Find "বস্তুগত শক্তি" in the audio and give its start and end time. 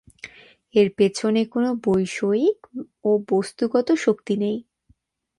3.29-4.33